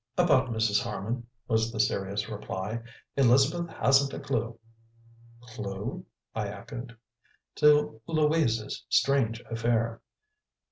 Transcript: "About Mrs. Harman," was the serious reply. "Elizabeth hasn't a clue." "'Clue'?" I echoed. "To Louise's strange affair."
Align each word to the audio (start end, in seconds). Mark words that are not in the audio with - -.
"About 0.17 0.49
Mrs. 0.49 0.81
Harman," 0.81 1.27
was 1.47 1.71
the 1.71 1.79
serious 1.79 2.27
reply. 2.27 2.81
"Elizabeth 3.15 3.69
hasn't 3.75 4.15
a 4.15 4.19
clue." 4.19 4.57
"'Clue'?" 5.41 6.03
I 6.33 6.47
echoed. 6.47 6.97
"To 7.57 8.01
Louise's 8.07 8.83
strange 8.89 9.41
affair." 9.41 10.01